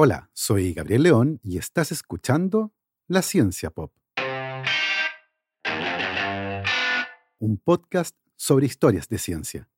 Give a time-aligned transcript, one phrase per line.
[0.00, 2.72] Hola, soy Gabriel León y estás escuchando
[3.08, 3.92] La Ciencia Pop.
[7.40, 9.68] Un podcast sobre historias de ciencia.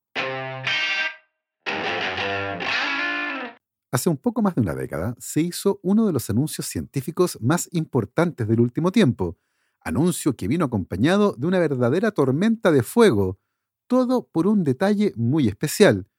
[3.91, 7.71] Hace un poco más de una década se hizo uno de los anuncios científicos más
[7.73, 9.39] importantes del último tiempo,
[9.81, 13.41] anuncio que vino acompañado de una verdadera tormenta de fuego,
[13.87, 16.11] todo por un detalle muy especial,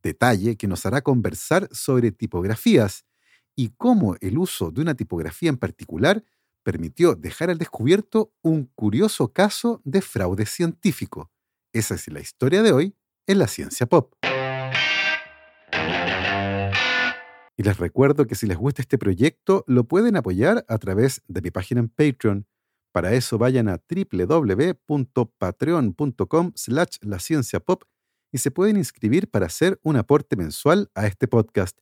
[0.00, 3.04] detalle que nos hará conversar sobre tipografías,
[3.58, 6.22] y cómo el uso de una tipografía en particular
[6.62, 11.32] permitió dejar al descubierto un curioso caso de fraude científico.
[11.72, 12.94] Esa es la historia de hoy
[13.26, 14.14] en la ciencia pop.
[17.56, 21.42] Y les recuerdo que si les gusta este proyecto, lo pueden apoyar a través de
[21.42, 22.46] mi página en Patreon.
[22.92, 27.82] Para eso vayan a www.patreon.com slash la ciencia pop
[28.30, 31.76] y se pueden inscribir para hacer un aporte mensual a este podcast.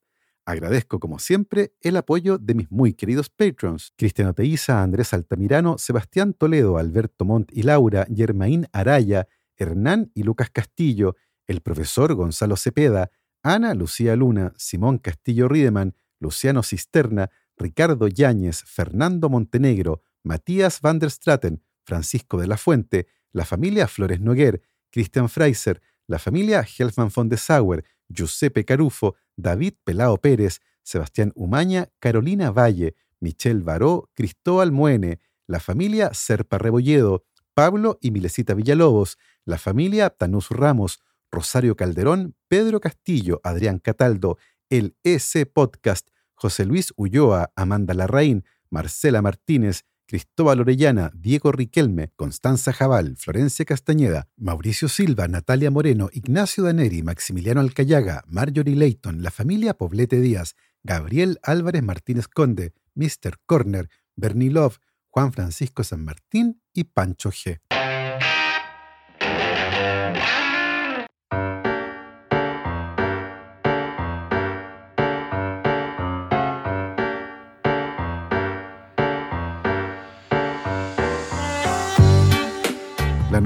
[0.49, 6.35] Agradezco, como siempre, el apoyo de mis muy queridos patrons, Cristiano Teiza, Andrés Altamirano, Sebastián
[6.35, 11.17] Toledo, Alberto Montt y Laura, Germaín Araya, Hernán y Lucas Castillo,
[11.49, 13.11] el profesor Gonzalo Cepeda,
[13.43, 21.11] Ana Lucía Luna, Simón Castillo Riedemann, Luciano Cisterna, Ricardo Yáñez, Fernando Montenegro, Matías van der
[21.11, 27.29] Straten, Francisco de la Fuente, la familia Flores Noguer, Christian Freiser, la familia Helfman von
[27.29, 35.21] de Sauer, Giuseppe Carufo, David Pelao Pérez, Sebastián Umaña, Carolina Valle, Michelle Baró, Cristóbal Muene,
[35.47, 42.81] la familia Serpa Rebolledo, Pablo y Milesita Villalobos, la familia Tanús Ramos, Rosario Calderón, Pedro
[42.81, 44.39] Castillo, Adrián Cataldo,
[44.71, 52.73] el EC Podcast, José Luis Ulloa, Amanda Larraín, Marcela Martínez, Cristóbal Orellana, Diego Riquelme, Constanza
[52.73, 59.75] Jabal, Florencia Castañeda, Mauricio Silva, Natalia Moreno, Ignacio Daneri, Maximiliano Alcayaga, Marjorie Leighton, la familia
[59.75, 63.39] Poblete Díaz, Gabriel Álvarez Martínez Conde, Mr.
[63.47, 67.61] Corner, Bernie Love, Juan Francisco San Martín y Pancho G.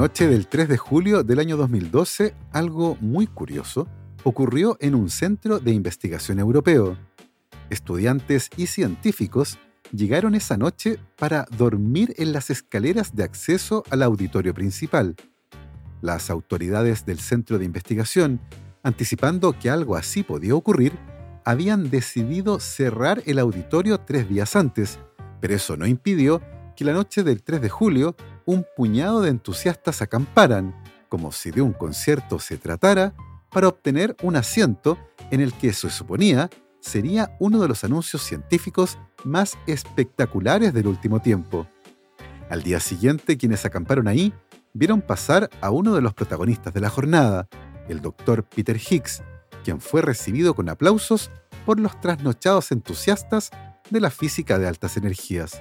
[0.00, 3.87] noche del 3 de julio del año 2012, algo muy curioso
[4.25, 6.97] ocurrió en un centro de investigación europeo.
[7.69, 9.59] Estudiantes y científicos
[9.93, 15.16] llegaron esa noche para dormir en las escaleras de acceso al auditorio principal.
[16.00, 18.41] Las autoridades del centro de investigación,
[18.83, 20.94] anticipando que algo así podía ocurrir,
[21.44, 24.99] habían decidido cerrar el auditorio tres días antes,
[25.43, 26.41] pero eso no impidió
[26.75, 28.16] que la noche del 3 de julio
[28.50, 30.75] un puñado de entusiastas acamparan,
[31.09, 33.15] como si de un concierto se tratara,
[33.49, 34.99] para obtener un asiento
[35.31, 36.50] en el que se suponía
[36.81, 41.69] sería uno de los anuncios científicos más espectaculares del último tiempo.
[42.49, 44.33] Al día siguiente, quienes acamparon ahí
[44.72, 47.49] vieron pasar a uno de los protagonistas de la jornada,
[47.89, 49.22] el doctor Peter Higgs,
[49.62, 51.31] quien fue recibido con aplausos
[51.65, 53.50] por los trasnochados entusiastas
[53.91, 55.60] de la física de altas energías.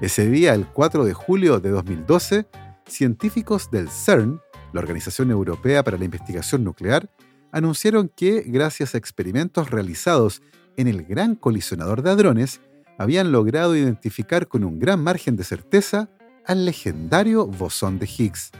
[0.00, 2.46] Ese día, el 4 de julio de 2012,
[2.86, 4.40] científicos del CERN,
[4.72, 7.10] la Organización Europea para la Investigación Nuclear,
[7.50, 10.40] anunciaron que, gracias a experimentos realizados
[10.76, 12.60] en el Gran Colisionador de Hadrones,
[12.96, 16.08] habían logrado identificar con un gran margen de certeza
[16.46, 18.52] al legendario bosón de Higgs.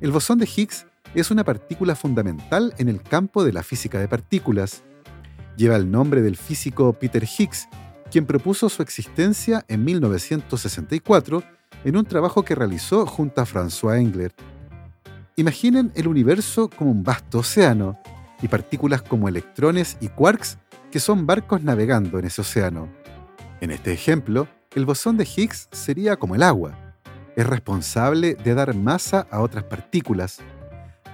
[0.00, 0.84] El bosón de Higgs
[1.14, 4.82] es una partícula fundamental en el campo de la física de partículas.
[5.56, 7.68] Lleva el nombre del físico Peter Higgs,
[8.10, 11.42] quien propuso su existencia en 1964
[11.84, 14.34] en un trabajo que realizó junto a François Englert.
[15.36, 17.98] Imaginen el universo como un vasto océano
[18.42, 20.58] y partículas como electrones y quarks
[20.90, 22.88] que son barcos navegando en ese océano.
[23.60, 26.76] En este ejemplo, el bosón de Higgs sería como el agua.
[27.36, 30.40] Es responsable de dar masa a otras partículas.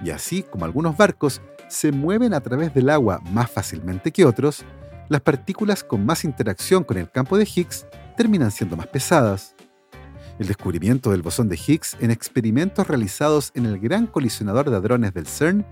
[0.03, 4.65] Y así como algunos barcos se mueven a través del agua más fácilmente que otros,
[5.09, 7.85] las partículas con más interacción con el campo de Higgs
[8.15, 9.55] terminan siendo más pesadas.
[10.39, 15.13] El descubrimiento del bosón de Higgs en experimentos realizados en el Gran Colisionador de Hadrones
[15.13, 15.65] del CERN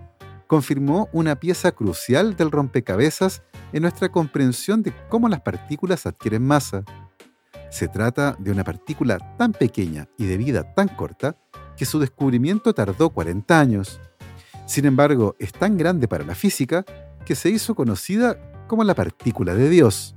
[0.47, 3.43] confirmó una pieza crucial del rompecabezas
[3.73, 6.83] en nuestra comprensión de cómo las partículas adquieren masa.
[7.69, 11.35] Se trata de una partícula tan pequeña y de vida tan corta
[11.75, 13.99] que su descubrimiento tardó 40 años.
[14.65, 16.85] Sin embargo, es tan grande para la física
[17.25, 20.15] que se hizo conocida como la partícula de Dios.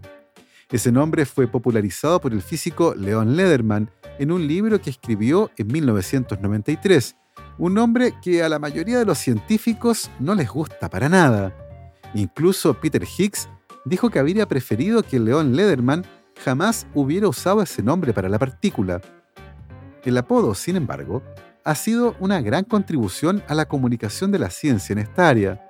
[0.71, 5.69] Ese nombre fue popularizado por el físico Leon Lederman en un libro que escribió en
[5.69, 7.17] 1993,
[7.57, 11.55] un nombre que a la mayoría de los científicos no les gusta para nada.
[12.15, 13.49] Incluso Peter Higgs
[13.85, 16.05] dijo que habría preferido que Leon Lederman
[16.45, 19.01] jamás hubiera usado ese nombre para la partícula.
[20.05, 21.23] El apodo, sin embargo,
[21.65, 25.67] ha sido una gran contribución a la comunicación de la ciencia en esta área.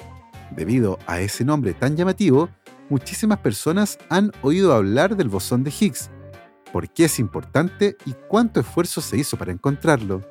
[0.55, 2.49] Debido a ese nombre tan llamativo,
[2.89, 6.11] muchísimas personas han oído hablar del bosón de Higgs,
[6.73, 10.23] por qué es importante y cuánto esfuerzo se hizo para encontrarlo.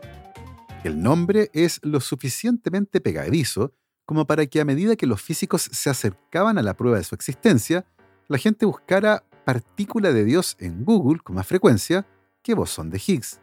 [0.83, 3.73] El nombre es lo suficientemente pegadizo
[4.05, 7.13] como para que a medida que los físicos se acercaban a la prueba de su
[7.13, 7.85] existencia,
[8.29, 12.07] la gente buscara partícula de Dios en Google con más frecuencia
[12.41, 13.41] que bosón de Higgs.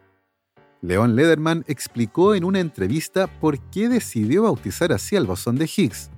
[0.81, 6.09] Leon Lederman explicó en una entrevista por qué decidió bautizar así al bosón de Higgs.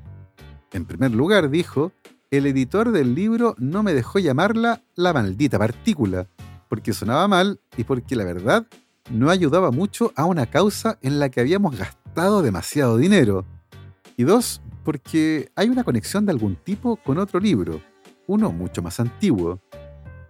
[0.72, 1.92] En primer lugar, dijo,
[2.30, 6.28] el editor del libro no me dejó llamarla la maldita partícula,
[6.68, 8.68] porque sonaba mal y porque la verdad
[9.10, 13.46] no ayudaba mucho a una causa en la que habíamos gastado demasiado dinero.
[14.18, 17.82] Y dos, porque hay una conexión de algún tipo con otro libro,
[18.28, 19.62] uno mucho más antiguo.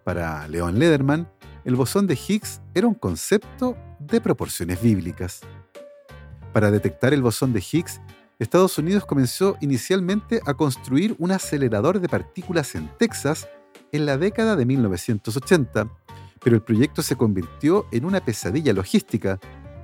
[0.04, 1.28] Para Leon Lederman,
[1.66, 5.42] el bosón de Higgs era un concepto de proporciones bíblicas.
[6.54, 8.00] Para detectar el bosón de Higgs,
[8.40, 13.48] Estados Unidos comenzó inicialmente a construir un acelerador de partículas en Texas
[13.92, 15.90] en la década de 1980
[16.48, 19.40] pero el proyecto se convirtió en una pesadilla logística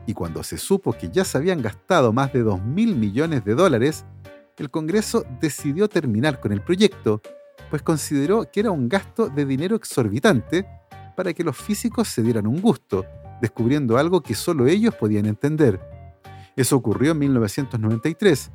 [0.05, 3.55] y cuando se supo que ya se habían gastado más de 2 mil millones de
[3.55, 4.05] dólares,
[4.57, 7.21] el Congreso decidió terminar con el proyecto,
[7.69, 10.65] pues consideró que era un gasto de dinero exorbitante
[11.15, 13.05] para que los físicos se dieran un gusto,
[13.41, 15.79] descubriendo algo que solo ellos podían entender.
[16.55, 18.51] Eso ocurrió en 1993,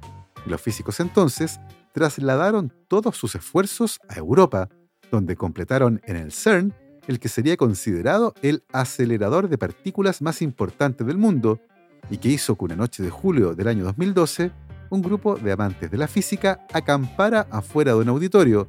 [0.47, 1.61] y los físicos entonces
[1.93, 4.69] trasladaron todos sus esfuerzos a Europa,
[5.11, 6.75] donde completaron en el CERN
[7.09, 11.61] el que sería considerado el acelerador de partículas más importante del mundo
[12.11, 14.53] y que hizo que una noche de julio del año 2012
[14.91, 18.69] un grupo de amantes de la física acampara afuera de un auditorio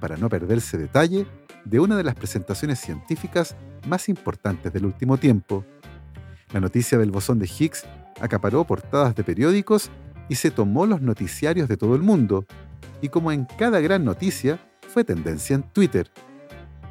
[0.00, 1.26] para no perderse detalle
[1.64, 5.64] de una de las presentaciones científicas más importantes del último tiempo.
[6.52, 7.84] La noticia del bosón de Higgs
[8.20, 9.90] acaparó portadas de periódicos
[10.28, 12.44] y se tomó los noticiarios de todo el mundo,
[13.00, 16.10] y como en cada gran noticia, fue tendencia en Twitter.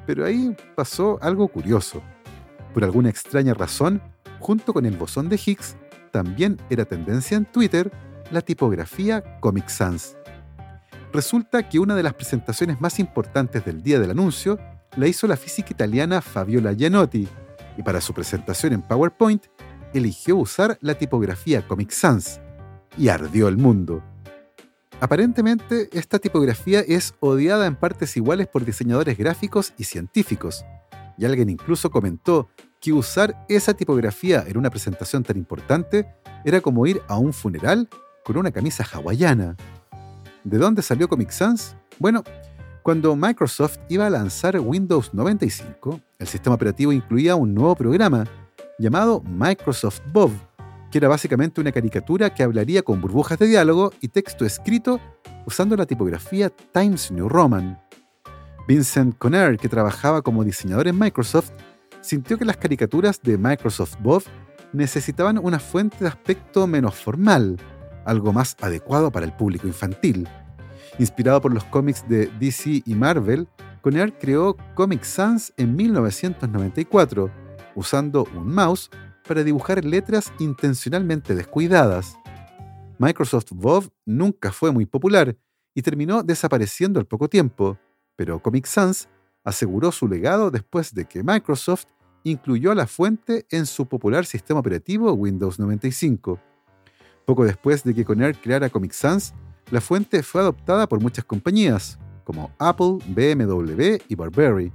[0.05, 2.01] Pero ahí pasó algo curioso.
[2.73, 4.01] Por alguna extraña razón,
[4.39, 5.75] junto con el bosón de Higgs,
[6.11, 7.91] también era tendencia en Twitter
[8.31, 10.15] la tipografía Comic Sans.
[11.13, 14.59] Resulta que una de las presentaciones más importantes del día del anuncio
[14.95, 17.27] la hizo la física italiana Fabiola Gianotti,
[17.77, 19.45] y para su presentación en PowerPoint
[19.93, 22.39] eligió usar la tipografía Comic Sans,
[22.97, 24.03] y ardió el mundo.
[24.99, 30.65] Aparentemente, esta tipografía es odiada en partes iguales por diseñadores gráficos y científicos,
[31.17, 32.49] y alguien incluso comentó
[32.79, 36.07] que usar esa tipografía en una presentación tan importante
[36.45, 37.89] era como ir a un funeral
[38.23, 39.55] con una camisa hawaiana.
[40.43, 41.75] ¿De dónde salió Comic Sans?
[41.99, 42.23] Bueno,
[42.83, 48.25] cuando Microsoft iba a lanzar Windows 95, el sistema operativo incluía un nuevo programa
[48.77, 50.31] llamado Microsoft Bob,
[50.91, 54.99] que era básicamente una caricatura que hablaría con burbujas de diálogo y texto escrito
[55.45, 57.81] usando la tipografía Times New Roman.
[58.67, 61.51] Vincent Conner, que trabajaba como diseñador en Microsoft,
[62.01, 64.23] sintió que las caricaturas de Microsoft Bob
[64.73, 67.57] necesitaban una fuente de aspecto menos formal,
[68.05, 70.27] algo más adecuado para el público infantil.
[70.99, 73.47] Inspirado por los cómics de DC y Marvel,
[73.81, 77.31] Conner creó Comic Sans en 1994,
[77.77, 78.89] usando un mouse
[79.25, 82.17] para dibujar letras intencionalmente descuidadas.
[82.97, 85.37] Microsoft Bob nunca fue muy popular
[85.75, 87.77] y terminó desapareciendo al poco tiempo,
[88.15, 89.07] pero Comic Sans
[89.43, 91.85] aseguró su legado después de que Microsoft
[92.23, 96.39] incluyó a la fuente en su popular sistema operativo Windows 95.
[97.25, 99.33] Poco después de que Conner creara Comic Sans,
[99.69, 104.73] la fuente fue adoptada por muchas compañías, como Apple, BMW y Burberry.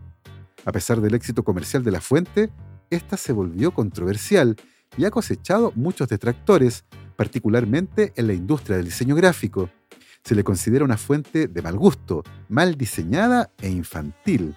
[0.65, 2.51] A pesar del éxito comercial de la fuente,
[2.95, 4.57] esta se volvió controversial
[4.97, 6.85] y ha cosechado muchos detractores,
[7.17, 9.71] particularmente en la industria del diseño gráfico.
[10.23, 14.55] Se le considera una fuente de mal gusto, mal diseñada e infantil.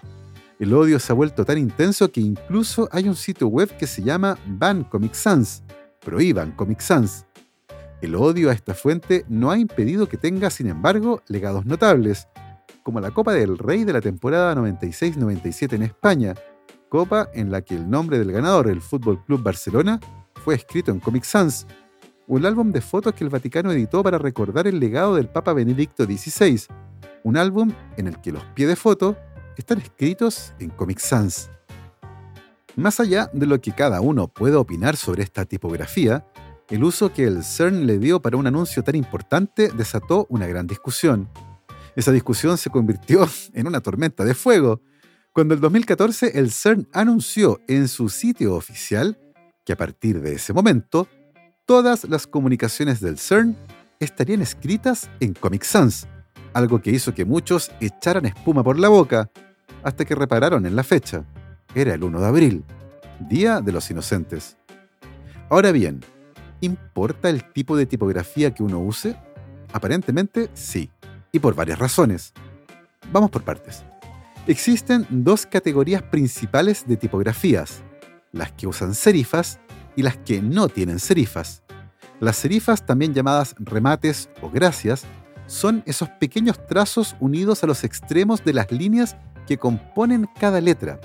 [0.58, 4.02] El odio se ha vuelto tan intenso que incluso hay un sitio web que se
[4.02, 5.62] llama Ban Comic Sans,
[6.00, 7.26] prohíban Comic Sans.
[8.00, 12.28] El odio a esta fuente no ha impedido que tenga, sin embargo, legados notables,
[12.82, 16.34] como la Copa del Rey de la temporada 96-97 en España,
[16.88, 20.00] copa en la que el nombre del ganador, el Fútbol Club Barcelona,
[20.44, 21.66] fue escrito en Comic Sans,
[22.26, 26.04] un álbum de fotos que el Vaticano editó para recordar el legado del Papa Benedicto
[26.04, 26.62] XVI,
[27.22, 29.16] un álbum en el que los pies de foto
[29.56, 31.50] están escritos en Comic Sans.
[32.76, 36.26] Más allá de lo que cada uno puede opinar sobre esta tipografía,
[36.68, 40.66] el uso que el CERN le dio para un anuncio tan importante desató una gran
[40.66, 41.28] discusión.
[41.94, 44.80] Esa discusión se convirtió en una tormenta de fuego
[45.36, 49.18] cuando en 2014 el CERN anunció en su sitio oficial
[49.66, 51.08] que a partir de ese momento
[51.66, 53.54] todas las comunicaciones del CERN
[54.00, 56.06] estarían escritas en Comic Sans,
[56.54, 59.30] algo que hizo que muchos echaran espuma por la boca
[59.82, 61.22] hasta que repararon en la fecha.
[61.74, 62.64] Era el 1 de abril,
[63.28, 64.56] Día de los Inocentes.
[65.50, 66.02] Ahora bien,
[66.62, 69.14] ¿importa el tipo de tipografía que uno use?
[69.70, 70.90] Aparentemente sí,
[71.30, 72.32] y por varias razones.
[73.12, 73.84] Vamos por partes.
[74.48, 77.82] Existen dos categorías principales de tipografías,
[78.30, 79.58] las que usan serifas
[79.96, 81.64] y las que no tienen serifas.
[82.20, 85.04] Las serifas, también llamadas remates o gracias,
[85.48, 89.16] son esos pequeños trazos unidos a los extremos de las líneas
[89.48, 91.00] que componen cada letra.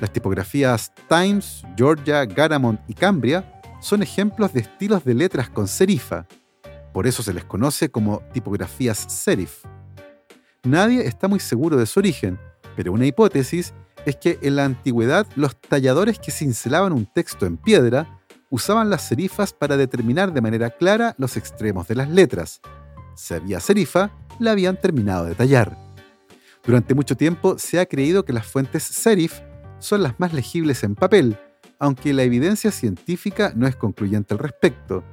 [0.00, 6.26] Las tipografías Times, Georgia, Garamond y Cambria son ejemplos de estilos de letras con serifa.
[6.92, 9.64] Por eso se les conoce como tipografías serif.
[10.64, 12.38] Nadie está muy seguro de su origen,
[12.76, 13.74] pero una hipótesis
[14.06, 19.02] es que en la antigüedad los talladores que cincelaban un texto en piedra usaban las
[19.02, 22.60] serifas para determinar de manera clara los extremos de las letras.
[23.16, 25.76] Si había serifa, la habían terminado de tallar.
[26.64, 29.40] Durante mucho tiempo se ha creído que las fuentes serif
[29.78, 31.36] son las más legibles en papel,
[31.78, 35.04] aunque la evidencia científica no es concluyente al respecto.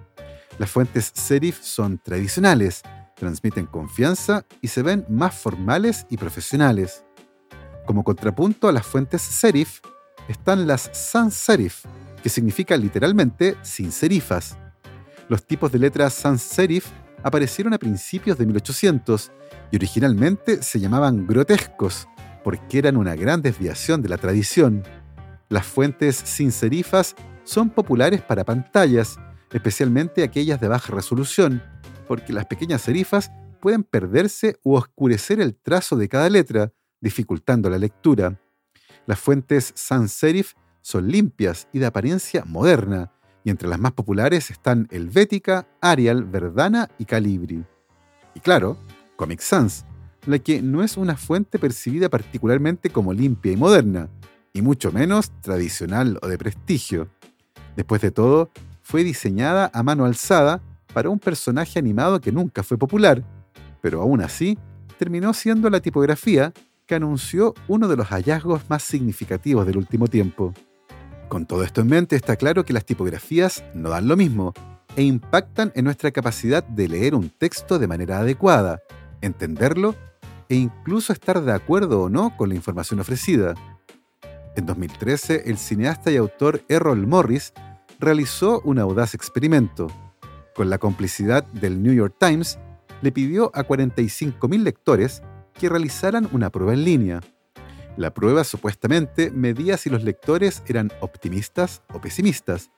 [0.58, 2.84] Las fuentes serif son tradicionales,
[3.16, 7.04] transmiten confianza y se ven más formales y profesionales.
[7.92, 9.82] Como contrapunto a las fuentes serif
[10.30, 11.84] están las sans serif,
[12.24, 14.58] que significa literalmente sin serifas.
[15.28, 16.88] Los tipos de letras sans serif
[17.22, 19.34] aparecieron a principios de 1800
[19.72, 22.08] y originalmente se llamaban grotescos
[22.46, 24.84] porque eran una gran desviación de la tradición.
[25.50, 29.20] Las fuentes sin serifas son populares para pantallas,
[29.52, 31.62] especialmente aquellas de baja resolución,
[32.08, 37.78] porque las pequeñas serifas pueden perderse o oscurecer el trazo de cada letra, dificultando la
[37.78, 38.40] lectura.
[39.06, 43.12] Las fuentes sans serif son limpias y de apariencia moderna,
[43.44, 47.66] y entre las más populares están Helvética, Arial, Verdana y Calibri.
[48.36, 48.78] Y claro,
[49.16, 49.86] Comic Sans,
[50.26, 54.10] la que no es una fuente percibida particularmente como limpia y moderna,
[54.54, 57.10] y mucho menos tradicional o de prestigio.
[57.76, 60.62] Después de todo, fue diseñada a mano alzada
[60.94, 63.24] para un personaje animado que nunca fue popular,
[63.82, 64.58] pero aún así
[64.98, 66.54] terminó siendo la tipografía
[66.96, 70.54] anunció uno de los hallazgos más significativos del último tiempo.
[71.28, 74.54] Con todo esto en mente, está claro que las tipografías no dan lo mismo
[74.96, 78.82] e impactan en nuestra capacidad de leer un texto de manera adecuada,
[79.22, 79.96] entenderlo
[80.50, 83.54] e incluso estar de acuerdo o no con la información ofrecida.
[84.58, 87.54] En 2013, el cineasta y autor Errol Morris
[88.00, 89.88] realizó un audaz experimento.
[90.54, 92.60] Con la complicidad del New York Times,
[93.02, 95.24] le pidió a 45.000 lectores
[95.62, 97.22] que realizaran una prueba en línea.
[97.96, 102.72] La prueba supuestamente medía si los lectores eran optimistas o pesimistas,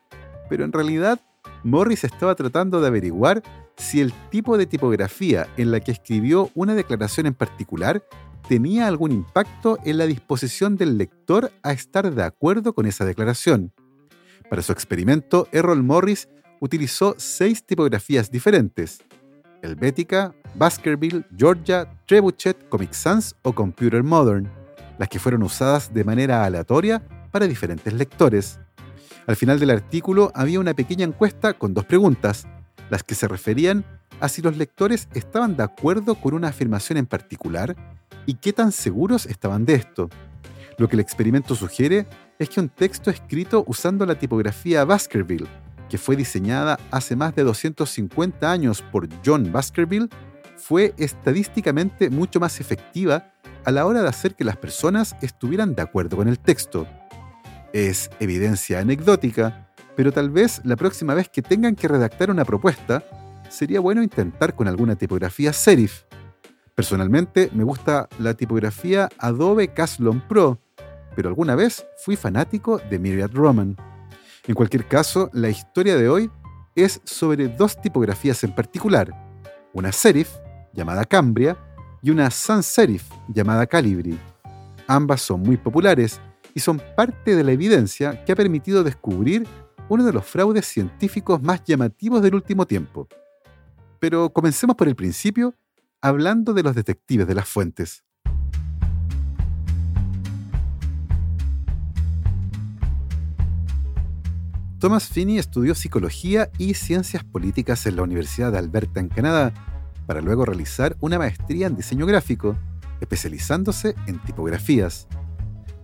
[0.49, 1.21] pero en realidad
[1.63, 3.41] Morris estaba tratando de averiguar
[3.77, 8.03] si el tipo de tipografía en la que escribió una declaración en particular
[8.49, 13.71] tenía algún impacto en la disposición del lector a estar de acuerdo con esa declaración.
[14.49, 16.27] Para su experimento, Errol Morris
[16.59, 19.01] utilizó seis tipografías diferentes:
[19.63, 24.47] Helvética, Baskerville, Georgia, Trebuchet, Comic Sans o Computer Modern
[24.97, 27.01] las que fueron usadas de manera aleatoria
[27.31, 28.59] para diferentes lectores.
[29.27, 32.45] Al final del artículo había una pequeña encuesta con dos preguntas,
[32.89, 33.85] las que se referían
[34.19, 37.75] a si los lectores estaban de acuerdo con una afirmación en particular
[38.25, 40.09] y qué tan seguros estaban de esto.
[40.77, 42.05] Lo que el experimento sugiere
[42.39, 45.47] es que un texto escrito usando la tipografía Baskerville,
[45.93, 50.09] que fue diseñada hace más de 250 años por John Baskerville,
[50.57, 53.31] fue estadísticamente mucho más efectiva
[53.63, 56.87] a la hora de hacer que las personas estuvieran de acuerdo con el texto.
[57.73, 63.03] Es evidencia anecdótica, pero tal vez la próxima vez que tengan que redactar una propuesta,
[63.47, 66.05] sería bueno intentar con alguna tipografía serif.
[66.73, 70.59] Personalmente me gusta la tipografía Adobe Caslon Pro,
[71.15, 73.77] pero alguna vez fui fanático de Myriad Roman.
[74.45, 76.29] En cualquier caso, la historia de hoy
[76.75, 79.13] es sobre dos tipografías en particular,
[79.73, 80.29] una serif,
[80.73, 81.57] llamada Cambria,
[82.01, 84.19] y una sans serif llamada Calibri.
[84.87, 86.19] Ambas son muy populares
[86.53, 89.47] y son parte de la evidencia que ha permitido descubrir
[89.87, 93.07] uno de los fraudes científicos más llamativos del último tiempo.
[93.99, 95.55] Pero comencemos por el principio,
[96.01, 98.03] hablando de los detectives de las fuentes.
[104.83, 109.53] Thomas Finney estudió psicología y ciencias políticas en la Universidad de Alberta, en Canadá,
[110.05, 112.57] para luego realizar una maestría en diseño gráfico,
[112.99, 115.07] especializándose en tipografías.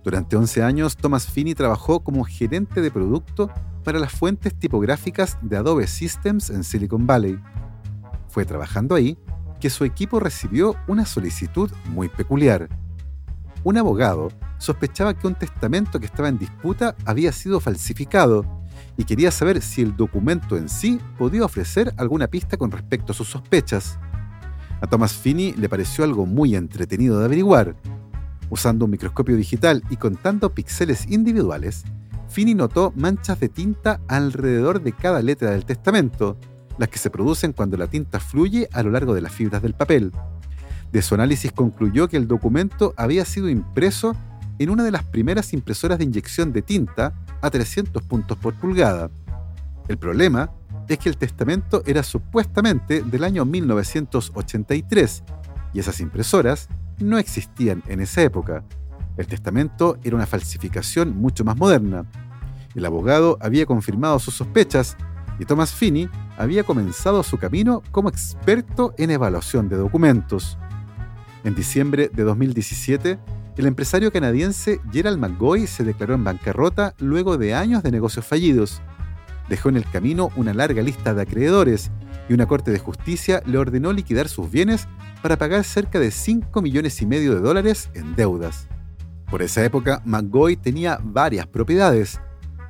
[0.04, 3.50] Durante 11 años, Thomas Finney trabajó como gerente de producto
[3.84, 7.40] para las fuentes tipográficas de Adobe Systems en Silicon Valley.
[8.28, 9.16] Fue trabajando ahí
[9.60, 12.68] que su equipo recibió una solicitud muy peculiar.
[13.64, 14.28] Un abogado
[14.58, 18.59] sospechaba que un testamento que estaba en disputa había sido falsificado
[19.00, 23.14] y quería saber si el documento en sí podía ofrecer alguna pista con respecto a
[23.14, 23.98] sus sospechas.
[24.82, 27.76] A Thomas Finney le pareció algo muy entretenido de averiguar.
[28.50, 31.84] Usando un microscopio digital y contando píxeles individuales,
[32.28, 36.36] Finney notó manchas de tinta alrededor de cada letra del testamento,
[36.76, 39.72] las que se producen cuando la tinta fluye a lo largo de las fibras del
[39.72, 40.12] papel.
[40.92, 44.14] De su análisis concluyó que el documento había sido impreso
[44.58, 49.10] en una de las primeras impresoras de inyección de tinta a 300 puntos por pulgada.
[49.88, 50.50] El problema
[50.88, 55.22] es que el testamento era supuestamente del año 1983
[55.72, 56.68] y esas impresoras
[56.98, 58.64] no existían en esa época.
[59.16, 62.06] El testamento era una falsificación mucho más moderna.
[62.74, 64.96] El abogado había confirmado sus sospechas
[65.38, 70.58] y Thomas Finney había comenzado su camino como experto en evaluación de documentos.
[71.44, 73.18] En diciembre de 2017,
[73.56, 78.80] el empresario canadiense Gerald McGoy se declaró en bancarrota luego de años de negocios fallidos.
[79.48, 81.90] Dejó en el camino una larga lista de acreedores
[82.28, 84.86] y una corte de justicia le ordenó liquidar sus bienes
[85.22, 88.68] para pagar cerca de 5 millones y medio de dólares en deudas.
[89.30, 92.20] Por esa época, McGoy tenía varias propiedades,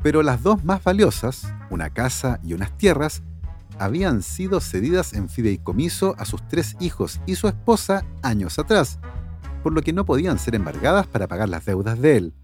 [0.02, 3.22] pero las dos más valiosas, una casa y unas tierras,
[3.78, 8.98] habían sido cedidas en fideicomiso a sus tres hijos y su esposa años atrás,
[9.62, 12.34] por lo que no podían ser embargadas para pagar las deudas de él.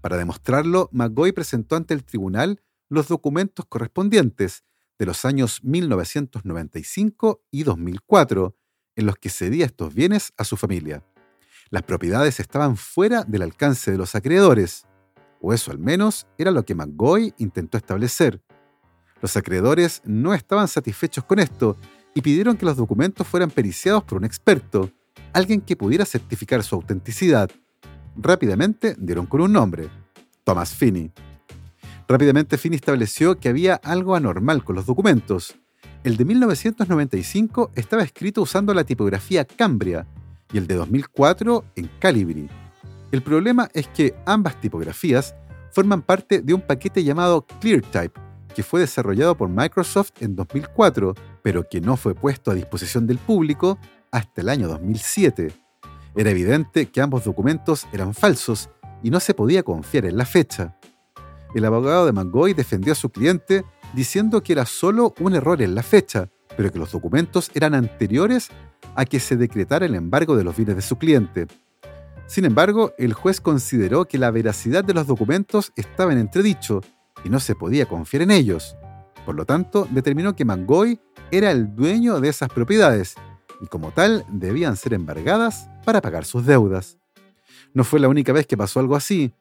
[0.00, 4.64] Para demostrarlo, McGoy presentó ante el tribunal los documentos correspondientes
[4.98, 8.56] de los años 1995 y 2004,
[8.96, 11.04] en los que cedía estos bienes a su familia.
[11.70, 14.86] Las propiedades estaban fuera del alcance de los acreedores,
[15.40, 18.42] o eso al menos era lo que McGoy intentó establecer.
[19.20, 21.76] Los acreedores no estaban satisfechos con esto
[22.14, 24.90] y pidieron que los documentos fueran periciados por un experto,
[25.32, 27.50] alguien que pudiera certificar su autenticidad.
[28.16, 29.88] Rápidamente dieron con un nombre,
[30.44, 31.12] Thomas Finney.
[32.08, 35.56] Rápidamente Finney estableció que había algo anormal con los documentos.
[36.04, 40.06] El de 1995 estaba escrito usando la tipografía Cambria
[40.52, 42.48] y el de 2004 en Calibri.
[43.10, 45.34] El problema es que ambas tipografías
[45.72, 48.20] forman parte de un paquete llamado ClearType,
[48.54, 53.18] que fue desarrollado por Microsoft en 2004, pero que no fue puesto a disposición del
[53.18, 53.78] público
[54.10, 55.52] hasta el año 2007.
[56.16, 58.70] Era evidente que ambos documentos eran falsos
[59.02, 60.78] y no se podía confiar en la fecha
[61.54, 65.74] el abogado de Mangoy defendió a su cliente diciendo que era solo un error en
[65.74, 68.48] la fecha, pero que los documentos eran anteriores
[68.94, 71.46] a que se decretara el embargo de los bienes de su cliente.
[72.26, 76.82] Sin embargo, el juez consideró que la veracidad de los documentos estaba en entredicho
[77.24, 78.76] y no se podía confiar en ellos.
[79.24, 83.14] Por lo tanto, determinó que Mangoy era el dueño de esas propiedades
[83.60, 86.98] y como tal debían ser embargadas para pagar sus deudas.
[87.74, 89.32] No fue la única vez que pasó algo así,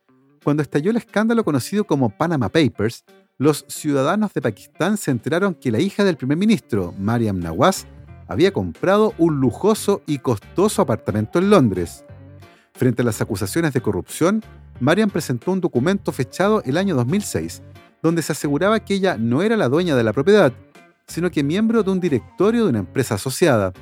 [0.44, 3.04] cuando estalló el escándalo conocido como Panama Papers,
[3.38, 7.86] los ciudadanos de Pakistán se enteraron que la hija del primer ministro, Mariam Nawaz,
[8.28, 12.06] había comprado un lujoso y costoso apartamento en Londres.
[12.74, 14.44] Frente a las acusaciones de corrupción,
[14.80, 17.62] Mariam presentó un documento fechado el año 2006,
[18.02, 20.54] donde se aseguraba que ella no era la dueña de la propiedad,
[21.08, 23.74] sino que miembro de un directorio de una empresa asociada.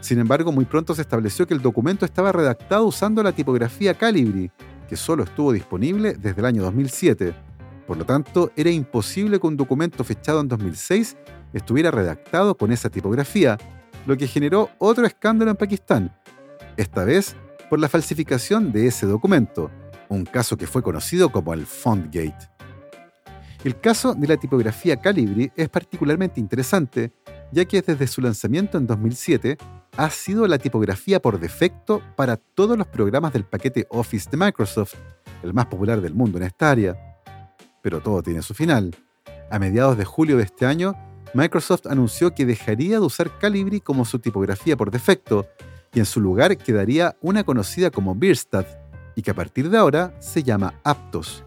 [0.00, 4.50] Sin embargo, muy pronto se estableció que el documento estaba redactado usando la tipografía Calibri,
[4.88, 7.34] que solo estuvo disponible desde el año 2007.
[7.86, 11.16] Por lo tanto, era imposible que un documento fechado en 2006
[11.52, 13.58] estuviera redactado con esa tipografía,
[14.06, 16.16] lo que generó otro escándalo en Pakistán,
[16.76, 17.34] esta vez
[17.68, 19.70] por la falsificación de ese documento,
[20.08, 22.50] un caso que fue conocido como el Fontgate.
[23.64, 27.12] El caso de la tipografía Calibri es particularmente interesante,
[27.50, 29.58] ya que desde su lanzamiento en 2007
[29.98, 34.94] ha sido la tipografía por defecto para todos los programas del paquete Office de Microsoft,
[35.42, 36.96] el más popular del mundo en esta área.
[37.82, 38.94] Pero todo tiene su final.
[39.50, 40.94] A mediados de julio de este año,
[41.34, 45.48] Microsoft anunció que dejaría de usar Calibri como su tipografía por defecto
[45.92, 48.68] y en su lugar quedaría una conocida como Bierstadt
[49.16, 51.44] y que a partir de ahora se llama Aptos.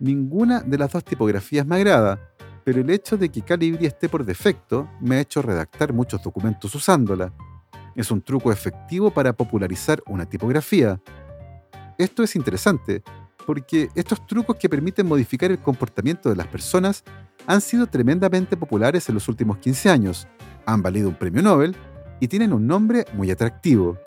[0.00, 2.18] Ninguna de las dos tipografías me agrada,
[2.64, 6.74] pero el hecho de que Calibri esté por defecto me ha hecho redactar muchos documentos
[6.74, 7.32] usándola
[8.00, 11.00] es un truco efectivo para popularizar una tipografía.
[11.98, 13.02] Esto es interesante
[13.44, 17.02] porque estos trucos que permiten modificar el comportamiento de las personas
[17.46, 20.28] han sido tremendamente populares en los últimos 15 años,
[20.64, 21.74] han valido un premio Nobel
[22.20, 23.98] y tienen un nombre muy atractivo,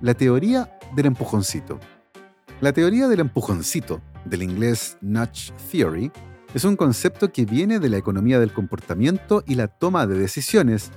[0.00, 1.78] la teoría del empujoncito.
[2.60, 6.12] La teoría del empujoncito, del inglés Nudge Theory,
[6.52, 10.90] es un concepto que viene de la economía del comportamiento y la toma de decisiones,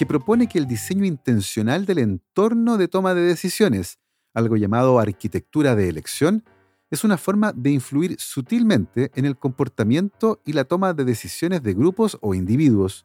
[0.00, 3.98] que propone que el diseño intencional del entorno de toma de decisiones,
[4.32, 6.42] algo llamado arquitectura de elección,
[6.90, 11.74] es una forma de influir sutilmente en el comportamiento y la toma de decisiones de
[11.74, 13.04] grupos o individuos.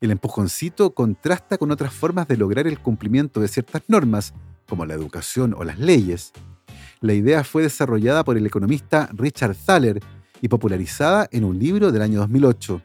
[0.00, 4.32] El empujoncito contrasta con otras formas de lograr el cumplimiento de ciertas normas,
[4.68, 6.30] como la educación o las leyes.
[7.00, 9.98] La idea fue desarrollada por el economista Richard Thaler
[10.40, 12.80] y popularizada en un libro del año 2008.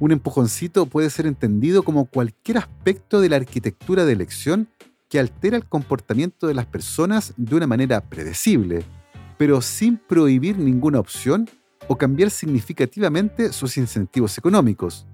[0.00, 4.68] Un empujoncito puede ser entendido como cualquier aspecto de la arquitectura de elección
[5.08, 8.84] que altera el comportamiento de las personas de una manera predecible,
[9.38, 11.48] pero sin prohibir ninguna opción
[11.88, 15.06] o cambiar significativamente sus incentivos económicos.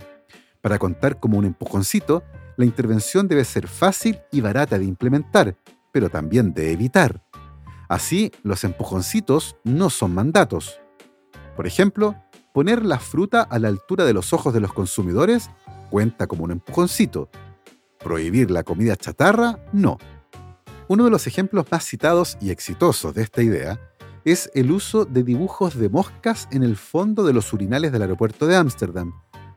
[0.61, 2.25] Para contar como un empujoncito,
[2.57, 5.57] la intervención debe ser fácil y barata de implementar,
[5.93, 7.23] pero también de evitar.
[7.89, 10.81] Así, los empujoncitos no son mandatos.
[11.55, 12.17] Por ejemplo,
[12.55, 15.51] poner la fruta a la altura de los ojos de los consumidores
[15.91, 17.29] cuenta como un empujoncito.
[17.99, 19.99] Prohibir la comida chatarra, no.
[20.87, 23.81] Uno de los ejemplos más citados y exitosos de esta idea
[24.25, 28.47] es el uso de dibujos de moscas en el fondo de los urinales del aeropuerto
[28.47, 29.13] de Ámsterdam,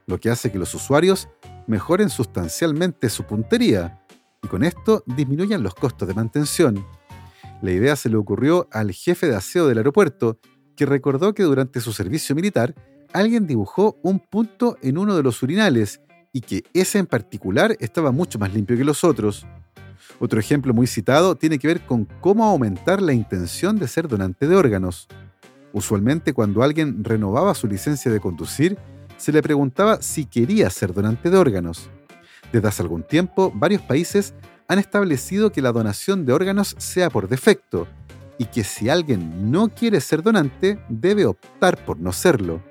[0.08, 1.30] lo que hace que los usuarios
[1.68, 4.04] mejoren sustancialmente su puntería
[4.42, 6.84] y con esto disminuyan los costos de mantención.
[7.62, 10.40] La idea se le ocurrió al jefe de aseo del aeropuerto,
[10.78, 12.74] que recordó que durante su servicio militar
[13.12, 16.00] alguien dibujó un punto en uno de los urinales
[16.32, 19.46] y que ese en particular estaba mucho más limpio que los otros.
[20.20, 24.48] Otro ejemplo muy citado tiene que ver con cómo aumentar la intención de ser donante
[24.48, 25.08] de órganos.
[25.74, 28.78] Usualmente cuando alguien renovaba su licencia de conducir,
[29.18, 31.90] se le preguntaba si quería ser donante de órganos.
[32.54, 34.34] Desde hace algún tiempo, varios países
[34.68, 37.88] han establecido que la donación de órganos sea por defecto
[38.38, 42.62] y que si alguien no quiere ser donante, debe optar por no serlo.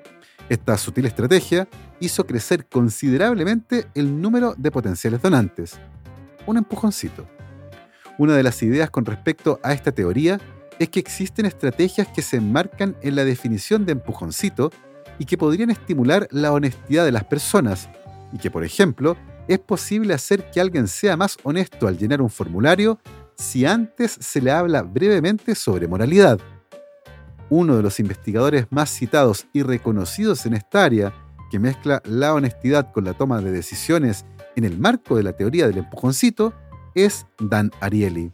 [0.49, 5.79] Esta sutil estrategia hizo crecer considerablemente el número de potenciales donantes.
[6.47, 7.27] Un empujoncito.
[8.19, 10.41] Una de las ideas con respecto a esta teoría
[10.79, 14.71] es que existen estrategias que se enmarcan en la definición de empujoncito
[15.19, 17.89] y que podrían estimular la honestidad de las personas,
[18.33, 19.17] y que, por ejemplo,
[19.49, 22.99] es posible hacer que alguien sea más honesto al llenar un formulario
[23.37, 26.41] si antes se le habla brevemente sobre moralidad.
[27.49, 31.15] Uno de los investigadores más citados y reconocidos en esta área,
[31.51, 34.25] que mezcla la honestidad con la toma de decisiones
[34.57, 36.53] en el marco de la teoría del empujoncito,
[36.95, 38.33] es Dan Ariely.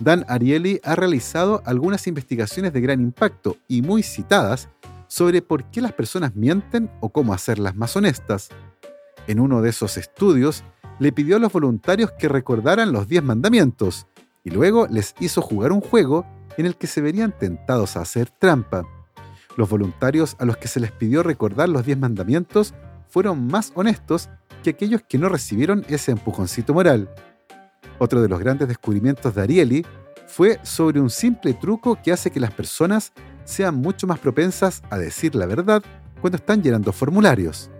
[0.00, 4.68] Dan Ariely ha realizado algunas investigaciones de gran impacto y muy citadas
[5.08, 8.48] sobre por qué las personas mienten o cómo hacerlas más honestas.
[9.26, 10.64] En uno de esos estudios,
[10.98, 14.06] le pidió a los voluntarios que recordaran los 10 mandamientos
[14.44, 18.30] y luego les hizo jugar un juego en el que se verían tentados a hacer
[18.30, 18.84] trampa.
[19.56, 22.74] Los voluntarios a los que se les pidió recordar los 10 mandamientos
[23.08, 24.28] fueron más honestos
[24.62, 27.08] que aquellos que no recibieron ese empujoncito moral.
[27.98, 29.86] Otro de los grandes descubrimientos de Ariely
[30.26, 33.12] fue sobre un simple truco que hace que las personas
[33.44, 35.82] sean mucho más propensas a decir la verdad
[36.20, 37.70] cuando están llenando formularios.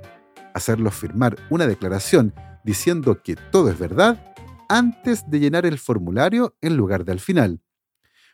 [0.55, 2.33] Hacerlos firmar una declaración
[2.65, 4.35] diciendo que todo es verdad
[4.69, 7.61] antes de llenar el formulario en lugar de al final.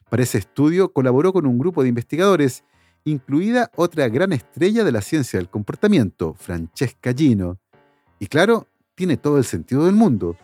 [0.08, 2.64] Para ese estudio colaboró con un grupo de investigadores,
[3.04, 7.58] incluida otra gran estrella de la ciencia del comportamiento, Francesca Gino.
[8.18, 10.36] Y claro, tiene todo el sentido del mundo.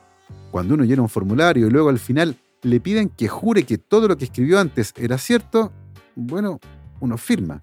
[0.50, 4.08] Cuando uno llena un formulario y luego al final le piden que jure que todo
[4.08, 5.72] lo que escribió antes era cierto,
[6.14, 6.58] bueno,
[7.00, 7.60] uno firma.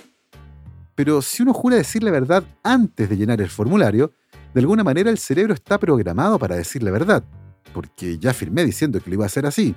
[0.96, 4.14] Pero si uno jura decir la verdad antes de llenar el formulario,
[4.54, 7.24] de alguna manera el cerebro está programado para decir la verdad,
[7.74, 9.76] porque ya firmé diciendo que lo iba a hacer así.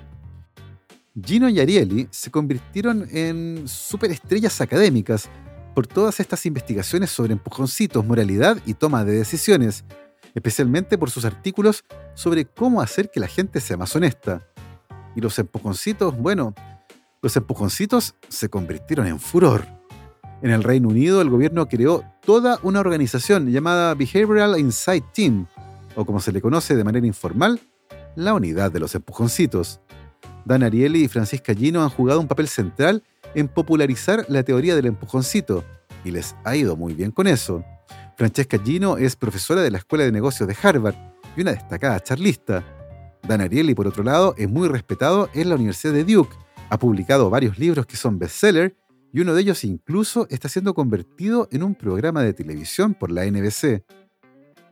[1.19, 5.29] Gino y Ariely se convirtieron en superestrellas académicas
[5.73, 9.83] por todas estas investigaciones sobre empujoncitos, moralidad y toma de decisiones,
[10.35, 14.47] especialmente por sus artículos sobre cómo hacer que la gente sea más honesta.
[15.15, 16.53] Y los empujoncitos, bueno,
[17.23, 19.76] los empujoncitos se convirtieron en furor.
[20.41, 25.47] En el Reino Unido, el gobierno creó toda una organización llamada Behavioral Insight Team,
[25.95, 27.59] o como se le conoce de manera informal,
[28.15, 29.79] la unidad de los empujoncitos.
[30.45, 34.85] Dan Ariely y Francisca Gino han jugado un papel central en popularizar la teoría del
[34.85, 35.63] empujoncito,
[36.03, 37.63] y les ha ido muy bien con eso.
[38.15, 40.95] Francesca Gino es profesora de la Escuela de Negocios de Harvard
[41.35, 42.63] y una destacada charlista.
[43.27, 46.35] Dan Ariely, por otro lado, es muy respetado en la Universidad de Duke
[46.69, 48.75] ha publicado varios libros que son bestseller
[49.17, 53.25] y uno de ellos incluso está siendo convertido en un programa de televisión por la
[53.25, 53.83] NBC.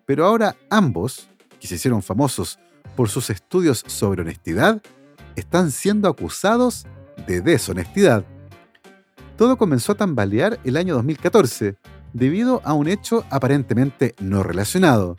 [0.06, 1.28] Pero ahora ambos,
[1.60, 2.60] que se hicieron famosos
[2.96, 4.84] por sus estudios sobre honestidad,
[5.36, 6.86] están siendo acusados
[7.26, 8.24] de deshonestidad.
[9.36, 11.78] Todo comenzó a tambalear el año 2014,
[12.14, 15.16] debido a un hecho aparentemente no relacionado.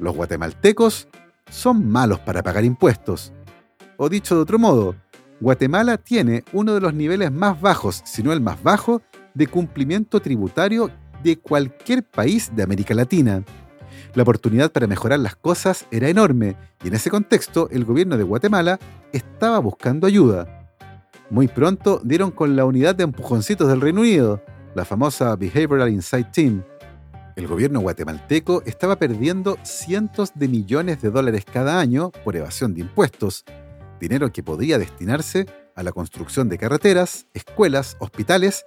[0.00, 1.06] Los guatemaltecos
[1.48, 3.32] son malos para pagar impuestos.
[3.98, 4.96] O dicho de otro modo,
[5.44, 9.02] Guatemala tiene uno de los niveles más bajos, si no el más bajo,
[9.34, 10.90] de cumplimiento tributario
[11.22, 13.44] de cualquier país de América Latina.
[14.14, 18.22] La oportunidad para mejorar las cosas era enorme y en ese contexto el gobierno de
[18.22, 18.78] Guatemala
[19.12, 20.72] estaba buscando ayuda.
[21.28, 24.42] Muy pronto dieron con la unidad de empujoncitos del Reino Unido,
[24.74, 26.64] la famosa Behavioral Insight Team.
[27.36, 32.80] El gobierno guatemalteco estaba perdiendo cientos de millones de dólares cada año por evasión de
[32.80, 33.44] impuestos,
[34.04, 38.64] dinero que podría destinarse a la construcción de carreteras, escuelas, hospitales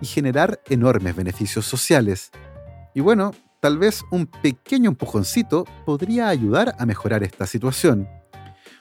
[0.00, 2.30] y generar enormes beneficios sociales.
[2.94, 8.08] Y bueno, tal vez un pequeño empujoncito podría ayudar a mejorar esta situación.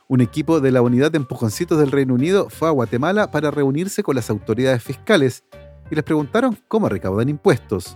[0.07, 4.01] Un equipo de la Unidad de Empujoncitos del Reino Unido fue a Guatemala para reunirse
[4.01, 5.43] con las autoridades fiscales
[5.91, 7.95] y les preguntaron cómo recaudan impuestos.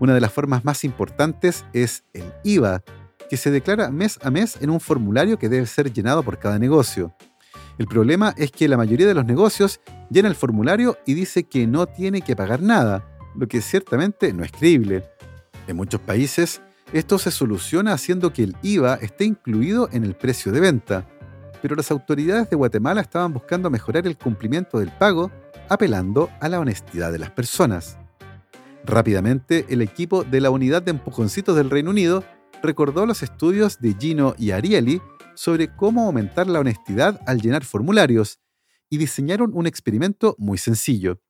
[0.00, 2.82] Una de las formas más importantes es el IVA,
[3.28, 6.58] que se declara mes a mes en un formulario que debe ser llenado por cada
[6.58, 7.14] negocio.
[7.78, 11.66] El problema es que la mayoría de los negocios llena el formulario y dice que
[11.66, 15.04] no tiene que pagar nada, lo que ciertamente no es creíble.
[15.66, 20.52] En muchos países, esto se soluciona haciendo que el IVA esté incluido en el precio
[20.52, 21.08] de venta,
[21.60, 25.32] pero las autoridades de Guatemala estaban buscando mejorar el cumplimiento del pago
[25.68, 27.96] apelando a la honestidad de las personas.
[28.84, 32.22] Rápidamente, el equipo de la Unidad de Empujoncitos del Reino Unido
[32.62, 35.00] recordó los estudios de Gino y Ariely
[35.34, 38.40] sobre cómo aumentar la honestidad al llenar formularios
[38.88, 41.20] y diseñaron un experimento muy sencillo.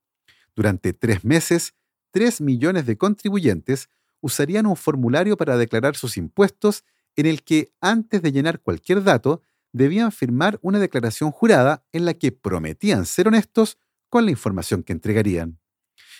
[0.55, 1.75] Durante tres meses,
[2.11, 3.89] tres millones de contribuyentes
[4.21, 6.85] usarían un formulario para declarar sus impuestos
[7.17, 12.15] en el que, antes de llenar cualquier dato, debían firmar una declaración jurada en la
[12.15, 15.59] que prometían ser honestos con la información que entregarían.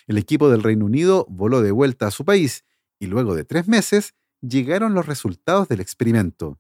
[0.07, 2.65] El equipo del Reino Unido voló de vuelta a su país
[2.99, 6.59] y luego de tres meses llegaron los resultados del experimento.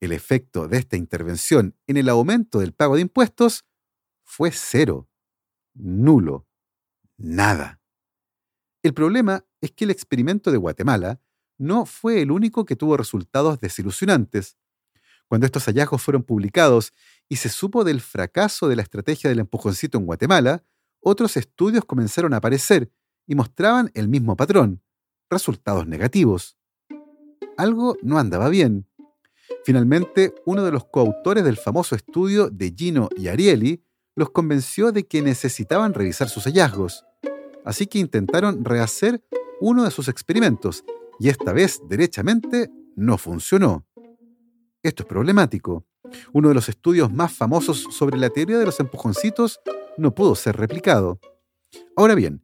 [0.00, 3.64] El efecto de esta intervención en el aumento del pago de impuestos
[4.24, 5.08] fue cero,
[5.74, 6.46] nulo,
[7.16, 7.80] nada.
[8.82, 11.20] El problema es que el experimento de Guatemala
[11.58, 14.58] no fue el único que tuvo resultados desilusionantes.
[15.26, 16.92] Cuando estos hallazgos fueron publicados
[17.28, 20.64] y se supo del fracaso de la estrategia del empujoncito en Guatemala,
[21.00, 22.92] otros estudios comenzaron a aparecer
[23.26, 24.82] y mostraban el mismo patrón,
[25.30, 26.58] resultados negativos.
[27.56, 28.85] Algo no andaba bien.
[29.66, 33.82] Finalmente, uno de los coautores del famoso estudio de Gino y Ariely
[34.14, 37.04] los convenció de que necesitaban revisar sus hallazgos.
[37.64, 39.24] Así que intentaron rehacer
[39.60, 40.84] uno de sus experimentos
[41.18, 43.84] y esta vez, derechamente, no funcionó.
[44.84, 45.84] Esto es problemático.
[46.32, 49.58] Uno de los estudios más famosos sobre la teoría de los empujoncitos
[49.98, 51.18] no pudo ser replicado.
[51.96, 52.40] Ahora bien,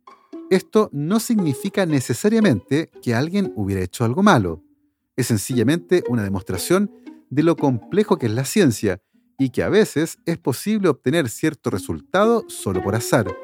[0.50, 4.64] esto no significa necesariamente que alguien hubiera hecho algo malo.
[5.14, 6.90] Es sencillamente una demostración
[7.32, 9.00] de lo complejo que es la ciencia
[9.38, 13.34] y que a veces es posible obtener cierto resultado solo por azar.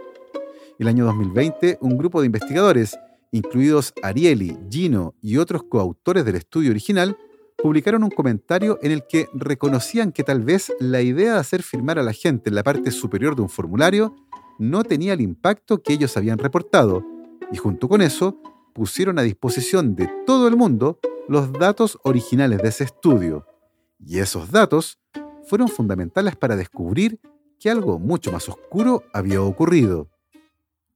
[0.78, 2.98] El año 2020, un grupo de investigadores,
[3.32, 7.16] incluidos Ariely, Gino y otros coautores del estudio original,
[7.56, 11.98] publicaron un comentario en el que reconocían que tal vez la idea de hacer firmar
[11.98, 14.14] a la gente en la parte superior de un formulario
[14.58, 17.06] no tenía el impacto que ellos habían reportado,
[17.50, 18.36] y junto con eso
[18.74, 23.46] pusieron a disposición de todo el mundo los datos originales de ese estudio.
[23.98, 24.98] Y esos datos
[25.48, 27.20] fueron fundamentales para descubrir
[27.58, 30.08] que algo mucho más oscuro había ocurrido.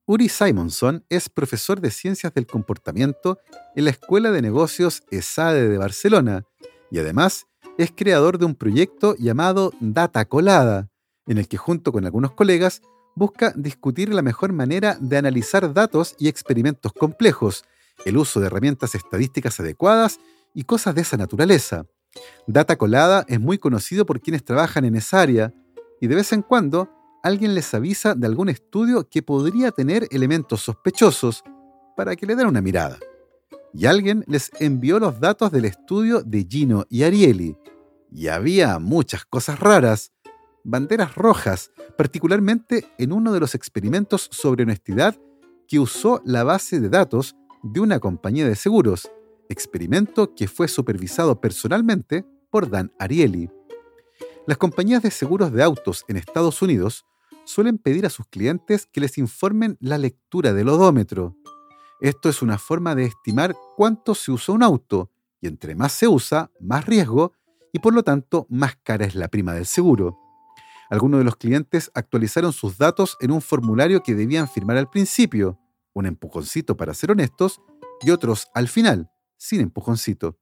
[0.06, 3.38] Uri Simonson es profesor de Ciencias del Comportamiento
[3.74, 6.44] en la Escuela de Negocios ESADE de Barcelona
[6.90, 7.46] y además
[7.78, 10.90] es creador de un proyecto llamado Data Colada,
[11.26, 12.82] en el que junto con algunos colegas
[13.14, 17.64] busca discutir la mejor manera de analizar datos y experimentos complejos,
[18.04, 20.18] el uso de herramientas estadísticas adecuadas
[20.54, 21.86] y cosas de esa naturaleza.
[22.46, 25.54] Data colada es muy conocido por quienes trabajan en esa área
[26.00, 26.90] y de vez en cuando
[27.22, 31.44] alguien les avisa de algún estudio que podría tener elementos sospechosos
[31.96, 32.98] para que le den una mirada.
[33.72, 37.56] Y alguien les envió los datos del estudio de Gino y Ariely.
[38.10, 40.12] Y había muchas cosas raras,
[40.64, 45.16] banderas rojas, particularmente en uno de los experimentos sobre honestidad
[45.68, 49.10] que usó la base de datos de una compañía de seguros
[49.52, 53.50] experimento que fue supervisado personalmente por Dan Ariely.
[54.46, 57.04] Las compañías de seguros de autos en Estados Unidos
[57.44, 61.36] suelen pedir a sus clientes que les informen la lectura del odómetro.
[62.00, 65.10] Esto es una forma de estimar cuánto se usa un auto,
[65.40, 67.32] y entre más se usa, más riesgo,
[67.72, 70.18] y por lo tanto más cara es la prima del seguro.
[70.90, 75.58] Algunos de los clientes actualizaron sus datos en un formulario que debían firmar al principio,
[75.94, 77.60] un empujoncito para ser honestos,
[78.02, 79.11] y otros al final,
[79.42, 80.38] sin empujoncito.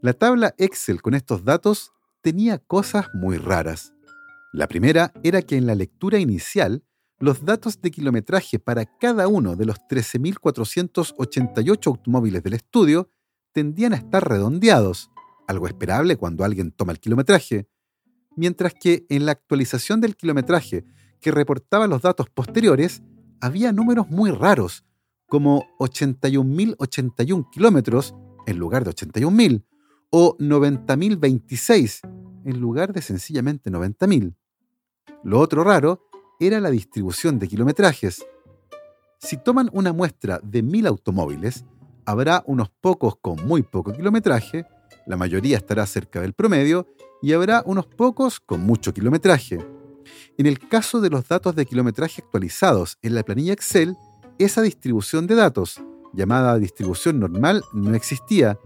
[0.00, 3.92] La tabla Excel con estos datos tenía cosas muy raras.
[4.52, 6.82] La primera era que en la lectura inicial,
[7.18, 13.10] los datos de kilometraje para cada uno de los 13.488 automóviles del estudio
[13.52, 15.10] tendían a estar redondeados,
[15.46, 17.68] algo esperable cuando alguien toma el kilometraje,
[18.36, 20.86] mientras que en la actualización del kilometraje
[21.20, 23.02] que reportaba los datos posteriores
[23.40, 24.84] había números muy raros,
[25.28, 28.14] como 81.081 kilómetros
[28.46, 29.64] en lugar de 81.000,
[30.10, 32.00] o 90.026
[32.44, 34.34] en lugar de sencillamente 90.000.
[35.24, 36.06] Lo otro raro
[36.38, 38.24] era la distribución de kilometrajes.
[39.18, 41.64] Si toman una muestra de 1.000 automóviles,
[42.04, 44.66] habrá unos pocos con muy poco kilometraje,
[45.06, 46.86] la mayoría estará cerca del promedio,
[47.22, 49.58] y habrá unos pocos con mucho kilometraje.
[50.36, 53.96] En el caso de los datos de kilometraje actualizados en la planilla Excel,
[54.38, 55.80] esa distribución de datos,
[56.12, 58.58] llamada distribución normal, no existía,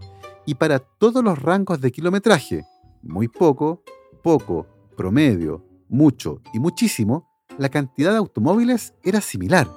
[0.45, 2.63] y para todos los rangos de kilometraje,
[3.01, 3.83] muy poco,
[4.23, 7.27] poco, promedio, mucho y muchísimo,
[7.57, 9.69] la cantidad de automóviles era similar.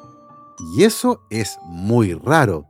[0.74, 2.66] Y eso es muy raro.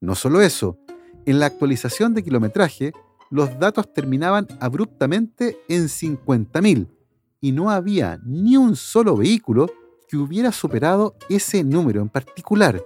[0.00, 0.78] No solo eso,
[1.24, 2.92] en la actualización de kilometraje,
[3.30, 6.88] los datos terminaban abruptamente en 50.000
[7.40, 9.70] y no había ni un solo vehículo
[10.08, 12.82] que hubiera superado ese número en particular,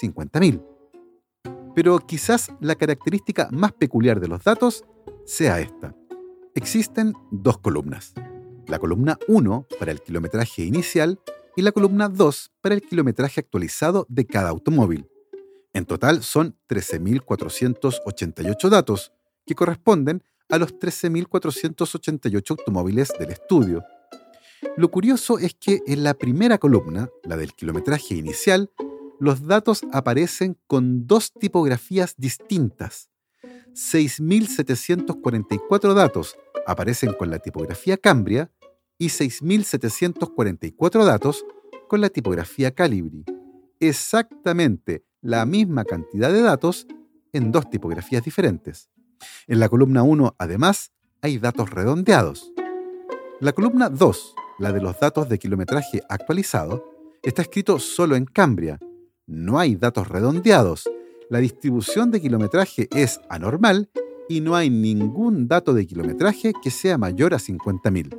[0.00, 0.62] 50.000.
[1.74, 4.84] Pero quizás la característica más peculiar de los datos
[5.24, 5.94] sea esta.
[6.54, 8.14] Existen dos columnas.
[8.66, 11.20] La columna 1 para el kilometraje inicial
[11.54, 15.08] y la columna 2 para el kilometraje actualizado de cada automóvil.
[15.72, 19.12] En total son 13.488 datos,
[19.44, 23.84] que corresponden a los 13.488 automóviles del estudio.
[24.76, 28.70] Lo curioso es que en la primera columna, la del kilometraje inicial,
[29.18, 33.08] los datos aparecen con dos tipografías distintas.
[33.72, 36.36] 6.744 datos
[36.66, 38.52] aparecen con la tipografía Cambria
[38.98, 41.46] y 6.744 datos
[41.88, 43.24] con la tipografía Calibri.
[43.80, 46.86] Exactamente la misma cantidad de datos
[47.32, 48.90] en dos tipografías diferentes.
[49.46, 52.52] En la columna 1, además, hay datos redondeados.
[53.40, 56.84] La columna 2, la de los datos de kilometraje actualizado,
[57.22, 58.78] está escrito solo en Cambria.
[59.26, 60.88] No hay datos redondeados.
[61.28, 63.90] La distribución de kilometraje es anormal
[64.28, 68.16] y no hay ningún dato de kilometraje que sea mayor a 50.000.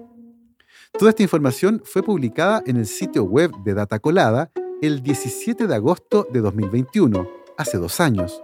[0.97, 5.75] Toda esta información fue publicada en el sitio web de Data Colada el 17 de
[5.75, 8.41] agosto de 2021, hace dos años.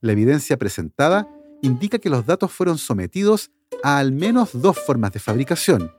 [0.00, 1.28] La evidencia presentada
[1.62, 3.50] indica que los datos fueron sometidos
[3.82, 5.92] a al menos dos formas de fabricación.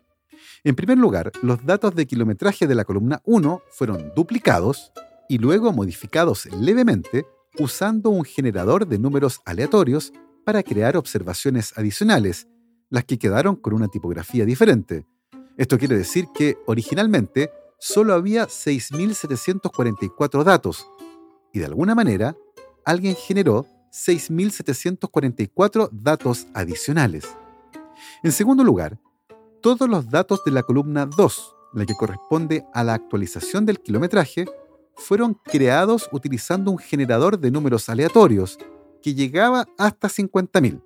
[0.63, 4.91] En primer lugar, los datos de kilometraje de la columna 1 fueron duplicados
[5.29, 7.25] y luego modificados levemente
[7.59, 10.13] usando un generador de números aleatorios
[10.45, 12.47] para crear observaciones adicionales,
[12.89, 15.05] las que quedaron con una tipografía diferente.
[15.57, 20.87] Esto quiere decir que originalmente solo había 6.744 datos
[21.51, 22.35] y de alguna manera
[22.85, 27.25] alguien generó 6.744 datos adicionales.
[28.23, 28.99] En segundo lugar,
[29.61, 34.45] todos los datos de la columna 2, la que corresponde a la actualización del kilometraje,
[34.95, 38.57] fueron creados utilizando un generador de números aleatorios
[39.01, 40.81] que llegaba hasta 50.000.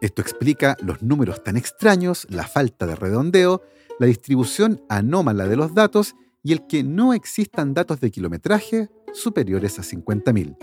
[0.00, 3.62] Esto explica los números tan extraños, la falta de redondeo,
[3.98, 9.78] la distribución anómala de los datos y el que no existan datos de kilometraje superiores
[9.78, 10.56] a 50.000.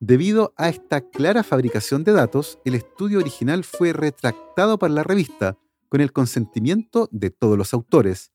[0.00, 5.58] Debido a esta clara fabricación de datos, el estudio original fue retractado por la revista
[5.90, 8.32] con el consentimiento de todos los autores.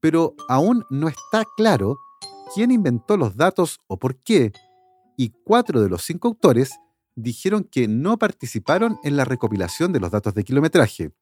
[0.00, 1.98] Pero aún no está claro
[2.54, 4.52] quién inventó los datos o por qué,
[5.18, 6.70] y cuatro de los cinco autores
[7.14, 11.12] dijeron que no participaron en la recopilación de los datos de kilometraje.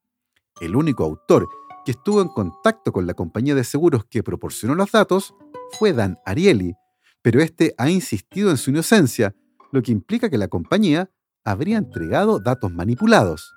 [0.61, 1.47] El único autor
[1.85, 5.33] que estuvo en contacto con la compañía de seguros que proporcionó los datos
[5.79, 6.75] fue Dan Ariely,
[7.21, 9.35] pero este ha insistido en su inocencia
[9.71, 11.09] lo que implica que la compañía
[11.43, 13.53] habría entregado datos manipulados.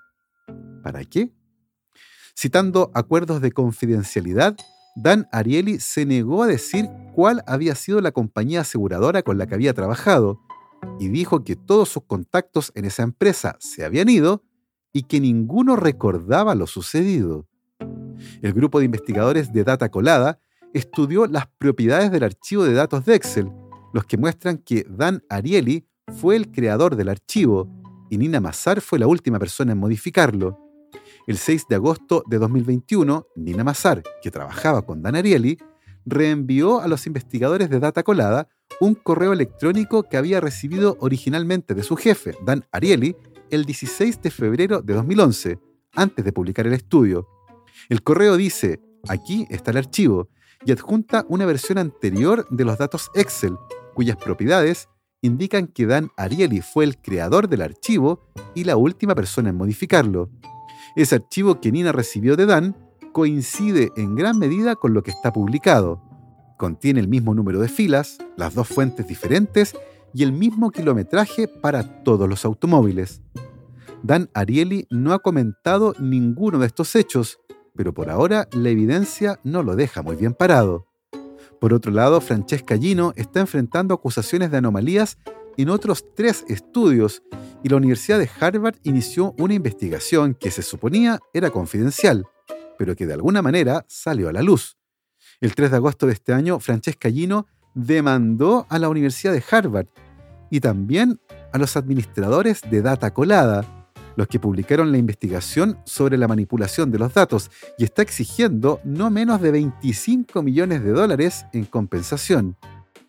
[0.83, 1.33] ¿Para qué?
[2.41, 4.57] Citando acuerdos de confidencialidad,
[4.95, 9.57] Dan Ariely se negó a decir cuál había sido la compañía aseguradora con la que
[9.57, 10.39] había trabajado
[11.01, 14.45] y dijo que todos sus contactos en esa empresa se habían ido
[14.93, 17.49] y que ninguno recordaba lo sucedido.
[18.41, 20.39] El grupo de investigadores de Data Colada
[20.73, 23.51] estudió las propiedades del archivo de datos de Excel,
[23.93, 25.89] los que muestran que Dan Ariely
[26.21, 27.69] fue el creador del archivo
[28.11, 30.68] y Nina Mazar fue la última persona en modificarlo.
[31.29, 35.59] El 6 de agosto de 2021, Nina Mazar, que trabajaba con Dan Ariely,
[36.07, 38.49] reenvió a los investigadores de Data Colada
[38.81, 43.15] un correo electrónico que había recibido originalmente de su jefe, Dan Ariely,
[43.51, 45.59] el 16 de febrero de 2011,
[45.93, 47.29] antes de publicar el estudio.
[47.91, 50.31] El correo dice, aquí está el archivo,
[50.65, 53.55] y adjunta una versión anterior de los datos Excel,
[53.93, 54.89] cuyas propiedades
[55.21, 60.31] indican que Dan Ariely fue el creador del archivo y la última persona en modificarlo.
[60.99, 62.77] Ese archivo que Nina recibió de Dan
[63.13, 66.03] coincide en gran medida con lo que está publicado.
[66.59, 69.77] Contiene el mismo número de filas, las dos fuentes diferentes
[70.13, 73.23] y el mismo kilometraje para todos los automóviles.
[74.03, 77.39] Dan Ariely no ha comentado ninguno de estos hechos,
[77.77, 80.89] pero por ahora la evidencia no lo deja muy bien parado.
[81.61, 85.17] Por otro lado, Francesca Gino está enfrentando acusaciones de anomalías
[85.59, 87.23] en otros tres estudios
[87.65, 92.25] y la Universidad de Harvard inició una investigación que se suponía era confidencial,
[92.79, 94.79] pero que de alguna manera salió a la luz.
[95.41, 99.89] El 3 de agosto de este año, Francesca Gino demandó a la Universidad de Harvard
[100.49, 101.21] y también
[101.53, 103.65] a los administradores de Data Colada,
[104.15, 109.11] los que publicaron la investigación sobre la manipulación de los datos y está exigiendo no
[109.11, 112.57] menos de 25 millones de dólares en compensación.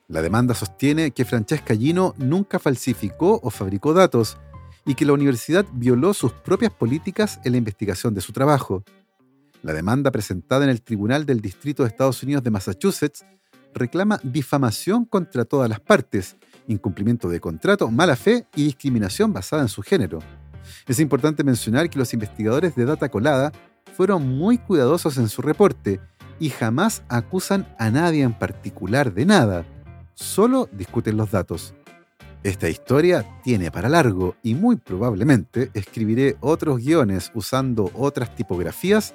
[0.09, 4.37] La demanda sostiene que Francesca Gino nunca falsificó o fabricó datos
[4.83, 8.83] y que la universidad violó sus propias políticas en la investigación de su trabajo.
[9.61, 13.23] La demanda presentada en el Tribunal del Distrito de Estados Unidos de Massachusetts
[13.75, 16.37] reclama difamación contra todas las partes,
[16.67, 20.17] incumplimiento de contrato, mala fe y discriminación basada en su género.
[20.87, 23.51] Es importante mencionar que los investigadores de Data Colada
[23.95, 25.99] fueron muy cuidadosos en su reporte
[26.39, 29.65] y jamás acusan a nadie en particular de nada,
[30.19, 31.73] solo discuten los datos.
[32.43, 39.13] Esta historia tiene para largo y muy probablemente escribiré otros guiones usando otras tipografías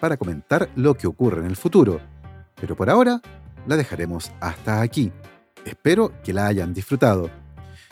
[0.00, 2.00] para comentar lo que ocurre en el futuro,
[2.60, 3.20] pero por ahora
[3.66, 5.12] la dejaremos hasta aquí.
[5.64, 7.30] Espero que la hayan disfrutado.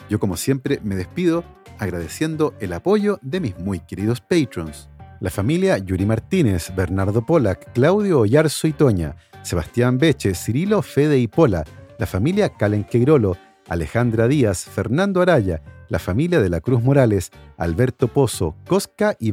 [0.09, 1.43] Yo como siempre me despido
[1.79, 4.89] agradeciendo el apoyo de mis muy queridos patrons.
[5.19, 11.27] La familia Yuri Martínez, Bernardo Polak, Claudio Oyarzo y Toña, Sebastián Beche, Cirilo Fede y
[11.27, 11.63] Pola,
[11.97, 13.37] la familia Calen Quegrolo,
[13.67, 19.31] Alejandra Díaz, Fernando Araya, la familia de la Cruz Morales, Alberto Pozo, Cosca y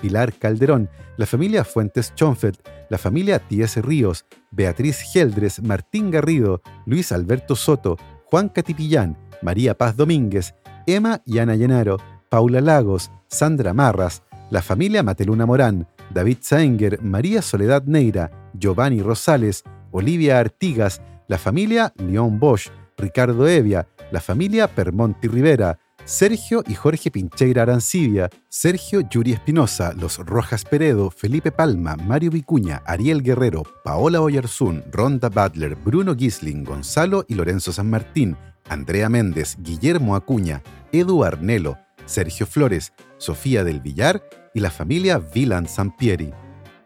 [0.00, 2.58] Pilar Calderón, la familia Fuentes Chonfeld,
[2.90, 3.80] la familia T.S.
[3.80, 10.54] Ríos, Beatriz Geldres, Martín Garrido, Luis Alberto Soto, Juan Catipillán, María Paz Domínguez,
[10.86, 17.40] Emma y Ana Llenaro, Paula Lagos, Sandra Marras, la familia Mateluna Morán, David Saenger, María
[17.40, 25.28] Soledad Neira, Giovanni Rosales, Olivia Artigas, la familia León Bosch, Ricardo Evia, la familia Permonti
[25.28, 32.30] Rivera, Sergio y Jorge Pincheira Arancibia, Sergio Yuri Espinosa, Los Rojas Peredo, Felipe Palma, Mario
[32.30, 38.36] Vicuña, Ariel Guerrero, Paola Oyarzún, Ronda Butler, Bruno Gisling, Gonzalo y Lorenzo San Martín,
[38.68, 40.62] Andrea Méndez, Guillermo Acuña,
[40.92, 44.22] Edu Arnelo, Sergio Flores, Sofía del Villar
[44.52, 46.32] y la familia Vilan Sampieri.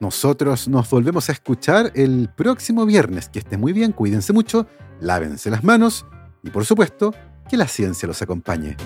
[0.01, 3.29] Nosotros nos volvemos a escuchar el próximo viernes.
[3.29, 4.67] Que esté muy bien, cuídense mucho,
[5.01, 6.07] lávense las manos
[6.43, 7.15] y por supuesto,
[7.49, 8.77] que la ciencia los acompañe.